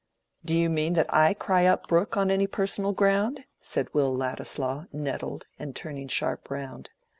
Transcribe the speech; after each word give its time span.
"Do 0.43 0.57
you 0.57 0.67
mean 0.71 0.93
that 0.93 1.13
I 1.13 1.35
cry 1.35 1.67
up 1.67 1.85
Brooke 1.87 2.17
on 2.17 2.31
any 2.31 2.47
personal 2.47 2.91
ground?" 2.91 3.45
said 3.59 3.93
Will 3.93 4.17
Ladislaw, 4.17 4.85
nettled, 4.91 5.45
and 5.59 5.75
turning 5.75 6.07
sharp 6.07 6.49
round. 6.49 6.89